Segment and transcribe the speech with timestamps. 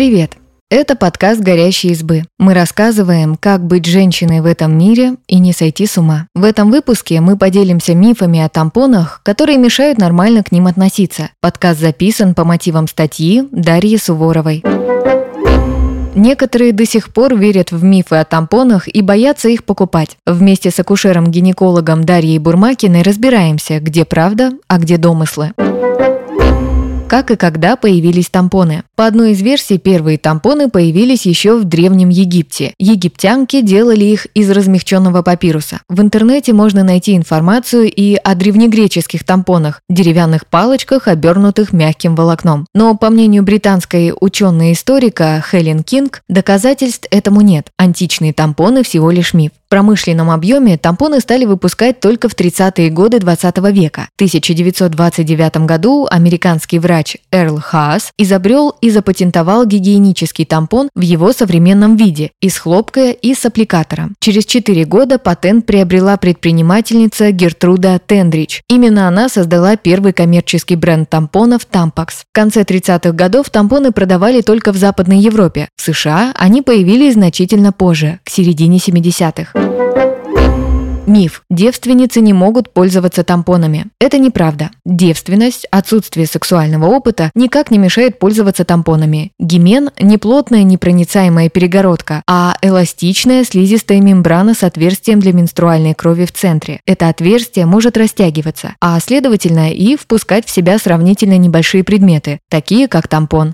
[0.00, 0.38] Привет!
[0.70, 2.22] Это подкаст «Горящие избы».
[2.38, 6.26] Мы рассказываем, как быть женщиной в этом мире и не сойти с ума.
[6.34, 11.28] В этом выпуске мы поделимся мифами о тампонах, которые мешают нормально к ним относиться.
[11.42, 14.64] Подкаст записан по мотивам статьи Дарьи Суворовой.
[16.14, 20.16] Некоторые до сих пор верят в мифы о тампонах и боятся их покупать.
[20.24, 25.52] Вместе с акушером-гинекологом Дарьей Бурмакиной разбираемся, где правда, а где домыслы
[27.10, 28.84] как и когда появились тампоны.
[28.94, 32.72] По одной из версий, первые тампоны появились еще в Древнем Египте.
[32.78, 35.80] Египтянки делали их из размягченного папируса.
[35.88, 42.68] В интернете можно найти информацию и о древнегреческих тампонах, деревянных палочках, обернутых мягким волокном.
[42.76, 47.72] Но, по мнению британской ученой-историка Хелен Кинг, доказательств этому нет.
[47.76, 53.58] Античные тампоны всего лишь миф промышленном объеме тампоны стали выпускать только в 30-е годы 20
[53.72, 54.08] века.
[54.12, 61.96] В 1929 году американский врач Эрл Хаас изобрел и запатентовал гигиенический тампон в его современном
[61.96, 64.14] виде– из хлопка и с аппликатором.
[64.20, 68.62] Через 4 года патент приобрела предпринимательница Гертруда Тендрич.
[68.68, 72.08] Именно она создала первый коммерческий бренд тампонов Tampax.
[72.30, 75.68] В конце 30-х годов тампоны продавали только в Западной Европе.
[75.76, 79.59] В США они появились значительно позже, к середине 70-х.
[81.10, 81.42] Миф.
[81.50, 83.86] Девственницы не могут пользоваться тампонами.
[84.00, 84.70] Это неправда.
[84.84, 89.32] Девственность, отсутствие сексуального опыта никак не мешает пользоваться тампонами.
[89.40, 96.32] Гимен– не плотная непроницаемая перегородка, а эластичная слизистая мембрана с отверстием для менструальной крови в
[96.32, 96.80] центре.
[96.86, 103.08] Это отверстие может растягиваться, а следовательно и впускать в себя сравнительно небольшие предметы, такие как
[103.08, 103.52] тампон.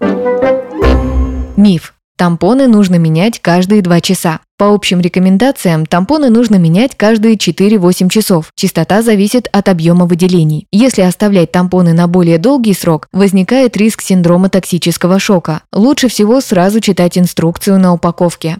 [1.56, 1.94] Миф.
[2.16, 4.40] Тампоны нужно менять каждые 2 часа.
[4.58, 8.52] По общим рекомендациям, тампоны нужно менять каждые 4-8 часов.
[8.54, 10.66] Частота зависит от объема выделений.
[10.72, 15.60] Если оставлять тампоны на более долгий срок, возникает риск синдрома токсического шока.
[15.74, 18.56] Лучше всего сразу читать инструкцию на упаковке.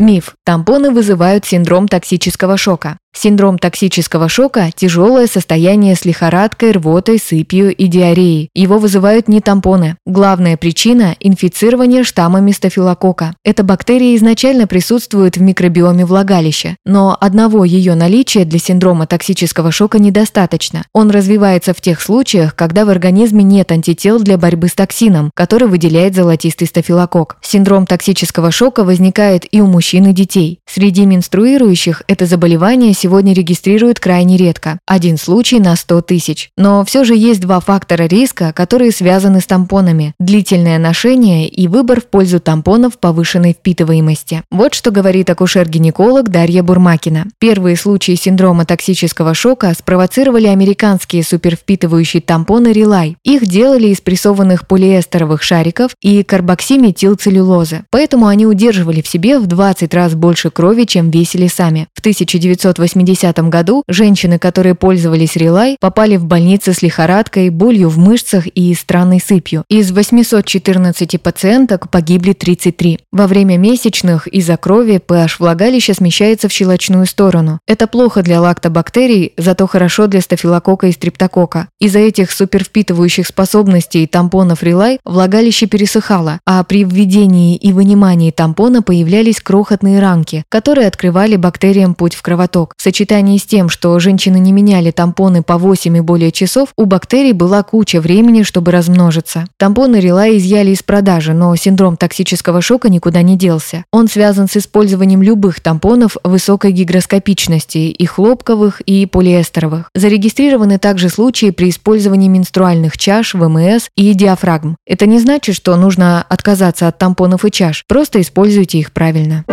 [0.00, 0.34] Миф.
[0.44, 2.98] Тампоны вызывают синдром токсического шока.
[3.16, 8.50] Синдром токсического шока– тяжелое состояние с лихорадкой, рвотой, сыпью и диареей.
[8.54, 9.96] Его вызывают не тампоны.
[10.04, 13.34] Главная причина– инфицирование штаммами стафилокока.
[13.44, 19.98] Эта бактерия изначально присутствует в микробиоме влагалища, но одного ее наличия для синдрома токсического шока
[19.98, 20.84] недостаточно.
[20.92, 25.68] Он развивается в тех случаях, когда в организме нет антител для борьбы с токсином, который
[25.68, 27.36] выделяет золотистый стафилокок.
[27.42, 30.58] Синдром токсического шока возникает и у мужчин и детей.
[30.66, 36.48] Среди менструирующих это заболевание сегодня регистрируют крайне редко– один случай на 100 тысяч.
[36.56, 42.00] Но все же есть два фактора риска, которые связаны с тампонами– длительное ношение и выбор
[42.00, 44.42] в пользу тампонов повышенной впитываемости.
[44.50, 47.26] Вот что говорит акушер-гинеколог Дарья Бурмакина.
[47.38, 53.18] Первые случаи синдрома токсического шока спровоцировали американские супервпитывающие тампоны Релай.
[53.22, 57.84] Их делали из прессованных полиэстеровых шариков и карбоксиметилцеллюлозы.
[57.90, 61.86] Поэтому они удерживали в себе в 20 раз больше крови, чем весили сами.
[61.92, 67.98] В 1980 1980 году женщины, которые пользовались Релай, попали в больницы с лихорадкой, болью в
[67.98, 69.64] мышцах и странной сыпью.
[69.68, 73.00] Из 814 пациенток погибли 33.
[73.12, 77.58] Во время месячных из-за крови pH влагалища смещается в щелочную сторону.
[77.66, 81.68] Это плохо для лактобактерий, зато хорошо для стафилокока и стрептокока.
[81.80, 89.40] Из-за этих супервпитывающих способностей тампонов Релай влагалище пересыхало, а при введении и вынимании тампона появлялись
[89.40, 92.74] крохотные ранки, которые открывали бактериям путь в кровоток.
[92.84, 97.32] Сочетании с тем, что женщины не меняли тампоны по 8 и более часов, у бактерий
[97.32, 99.46] была куча времени, чтобы размножиться.
[99.56, 103.86] Тампоны Рела изъяли из продажи, но синдром токсического шока никуда не делся.
[103.90, 109.88] Он связан с использованием любых тампонов высокой гигроскопичности, и хлопковых, и полиэстеровых.
[109.94, 114.76] Зарегистрированы также случаи при использовании менструальных чаш, ВМС и диафрагм.
[114.86, 119.46] Это не значит, что нужно отказаться от тампонов и чаш, просто используйте их правильно.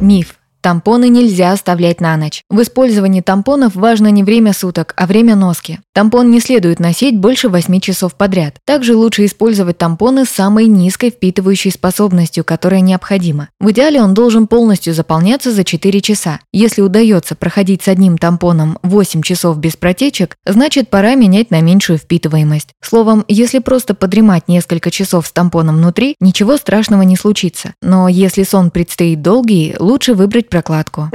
[0.00, 0.35] Миф.
[0.66, 2.42] Тампоны нельзя оставлять на ночь.
[2.50, 5.78] В использовании тампонов важно не время суток, а время носки.
[5.94, 8.56] Тампон не следует носить больше 8 часов подряд.
[8.64, 13.48] Также лучше использовать тампоны с самой низкой впитывающей способностью, которая необходима.
[13.60, 16.40] В идеале он должен полностью заполняться за 4 часа.
[16.52, 22.00] Если удается проходить с одним тампоном 8 часов без протечек, значит пора менять на меньшую
[22.00, 22.70] впитываемость.
[22.82, 27.74] Словом, если просто подремать несколько часов с тампоном внутри, ничего страшного не случится.
[27.82, 31.10] Но если сон предстоит долгий, лучше выбрать прокладку.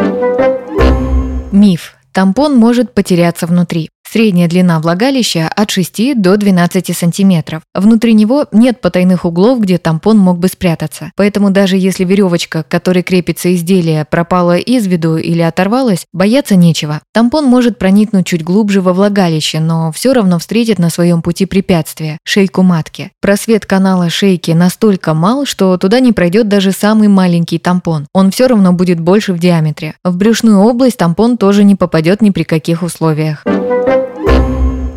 [1.52, 1.96] Миф.
[2.12, 3.90] Тампон может потеряться внутри.
[4.12, 7.62] Средняя длина влагалища от 6 до 12 сантиметров.
[7.74, 11.13] Внутри него нет потайных углов, где тампон мог бы спрятаться.
[11.16, 17.00] Поэтому даже если веревочка, к которой крепится изделие, пропала из виду или оторвалась, бояться нечего.
[17.13, 22.18] Тампон может проникнуть чуть глубже во влагалище, но все равно встретит на своем пути препятствие–
[22.25, 23.12] шейку матки.
[23.22, 28.08] Просвет канала шейки настолько мал, что туда не пройдет даже самый маленький тампон.
[28.13, 29.96] Он все равно будет больше в диаметре.
[30.04, 33.46] В брюшную область тампон тоже не попадет ни при каких условиях.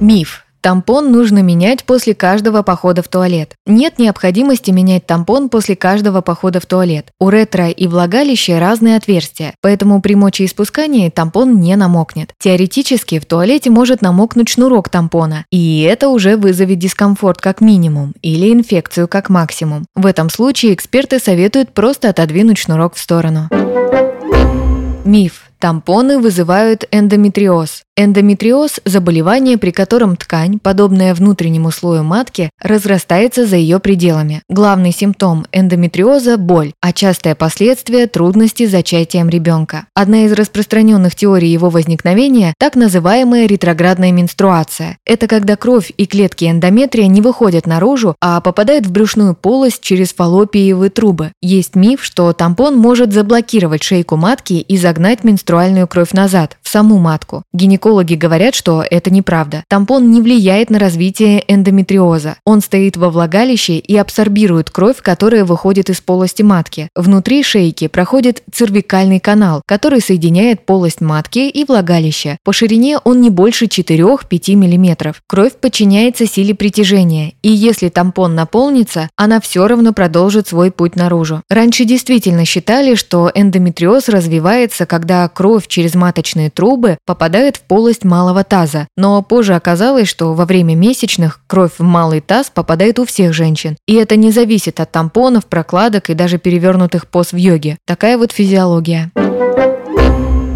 [0.00, 0.44] Миф.
[0.61, 3.52] Тампон нужно менять после каждого похода в туалет.
[3.67, 7.08] Нет необходимости менять тампон после каждого похода в туалет.
[7.20, 12.32] У ретро и влагалища разные отверстия, поэтому при мочеиспускании тампон не намокнет.
[12.38, 18.50] Теоретически в туалете может намокнуть шнурок тампона, и это уже вызовет дискомфорт как минимум или
[18.50, 19.85] инфекцию как максимум.
[19.94, 23.50] В этом случае эксперты советуют просто отодвинуть шнурок в сторону.
[25.05, 25.43] Миф.
[25.58, 27.83] Тампоны вызывают эндометриоз.
[27.96, 34.43] Эндометриоз– заболевание, при котором ткань, подобная внутреннему слою матки, разрастается за ее пределами.
[34.49, 39.87] Главный симптом эндометриоза– боль, а частое последствие– трудности с зачатием ребенка.
[39.94, 44.97] Одна из распространенных теорий его возникновения– так называемая ретроградная менструация.
[45.06, 50.12] Это когда кровь и клетки эндометрия не выходят наружу, а попадают в брюшную полость через
[50.12, 51.31] фаллопиевые трубы.
[51.40, 56.99] Есть миф, что тампон может заблокировать шейку матки и загнать менструальную кровь назад, в саму
[56.99, 57.44] матку.
[57.52, 59.62] Гинеколог Гинекологи говорят, что это неправда.
[59.69, 62.36] Тампон не влияет на развитие эндометриоза.
[62.46, 66.88] Он стоит во влагалище и абсорбирует кровь, которая выходит из полости матки.
[66.94, 72.38] Внутри шейки проходит цервикальный канал, который соединяет полость матки и влагалище.
[72.42, 75.14] По ширине он не больше 4-5 мм.
[75.26, 81.42] Кровь подчиняется силе притяжения, и если тампон наполнится, она все равно продолжит свой путь наружу.
[81.50, 88.44] Раньше действительно считали, что эндометриоз развивается, когда кровь через маточные трубы попадает в полость малого
[88.44, 93.32] таза, но позже оказалось, что во время месячных кровь в малый таз попадает у всех
[93.32, 93.76] женщин.
[93.88, 97.76] И это не зависит от тампонов, прокладок и даже перевернутых поз в йоге.
[97.85, 99.11] Такая вот физиология.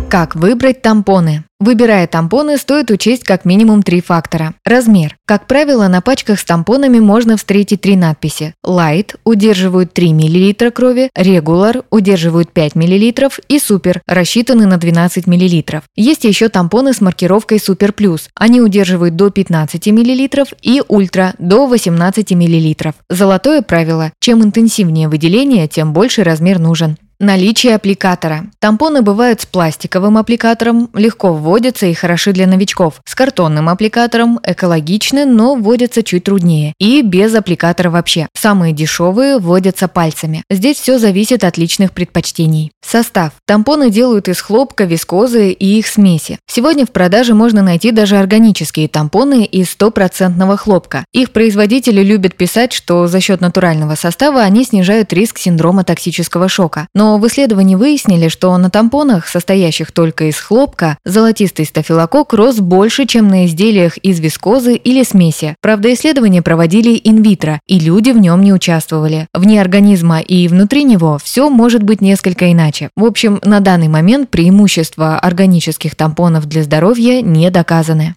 [0.08, 1.44] Как выбрать тампоны?
[1.60, 4.54] Выбирая тампоны, стоит учесть как минимум три фактора.
[4.64, 5.16] Размер.
[5.26, 8.54] Как правило, на пачках с тампонами можно встретить три надписи.
[8.64, 15.82] Light– удерживают 3 мл крови, Regular– удерживают 5 мл и Super– рассчитаны на 12 мл.
[15.94, 18.28] Есть еще тампоны с маркировкой Super Plus.
[18.34, 22.92] Они удерживают до 15 мл и Ultra– до 18 мл.
[23.10, 26.96] Золотое правило– чем интенсивнее выделение, тем больше размер нужен.
[27.20, 28.46] Наличие аппликатора.
[28.60, 33.00] Тампоны бывают с пластиковым аппликатором, легко вводятся и хороши для новичков.
[33.04, 36.74] С картонным аппликатором экологичны, но вводятся чуть труднее.
[36.78, 38.28] И без аппликатора вообще.
[38.36, 40.44] Самые дешевые вводятся пальцами.
[40.48, 42.70] Здесь все зависит от личных предпочтений.
[42.86, 43.32] Состав.
[43.46, 46.38] Тампоны делают из хлопка, вискозы и их смеси.
[46.46, 51.04] Сегодня в продаже можно найти даже органические тампоны из стопроцентного хлопка.
[51.12, 56.86] Их производители любят писать, что за счет натурального состава они снижают риск синдрома токсического шока.
[56.94, 62.56] Но но в исследовании выяснили, что на тампонах, состоящих только из хлопка, золотистый стафилококк рос
[62.56, 65.56] больше, чем на изделиях из вискозы или смеси.
[65.62, 69.26] Правда, исследования проводили инвитро, и люди в нем не участвовали.
[69.32, 72.90] Вне организма и внутри него все может быть несколько иначе.
[72.94, 78.14] В общем, на данный момент преимущества органических тампонов для здоровья не доказаны.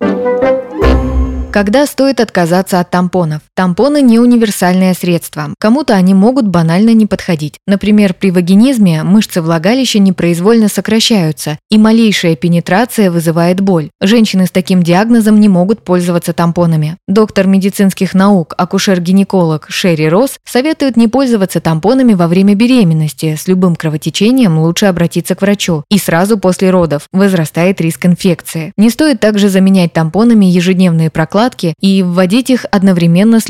[1.52, 3.42] Когда стоит отказаться от тампонов?
[3.54, 5.50] Тампоны не универсальное средство.
[5.60, 7.56] Кому-то они могут банально не подходить.
[7.68, 13.90] Например, при вагинизме мышцы влагалища непроизвольно сокращаются, и малейшая пенетрация вызывает боль.
[14.00, 16.98] Женщины с таким диагнозом не могут пользоваться тампонами.
[17.10, 23.36] Доктор медицинских наук, акушер-гинеколог Шерри Росс советует не пользоваться тампонами во время беременности.
[23.36, 25.84] С любым кровотечением лучше обратиться к врачу.
[25.90, 28.72] И сразу после родов возрастает риск инфекции.
[28.78, 33.50] Не стоит также заменять тампонами ежедневные прокладки и вводить их одновременно с